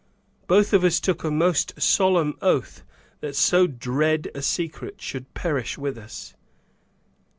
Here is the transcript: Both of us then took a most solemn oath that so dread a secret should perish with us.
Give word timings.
Both 0.47 0.73
of 0.73 0.83
us 0.83 0.99
then 0.99 1.13
took 1.13 1.23
a 1.23 1.29
most 1.29 1.79
solemn 1.79 2.35
oath 2.41 2.83
that 3.19 3.35
so 3.35 3.67
dread 3.67 4.31
a 4.33 4.41
secret 4.41 4.99
should 4.99 5.31
perish 5.35 5.77
with 5.77 5.95
us. 5.95 6.33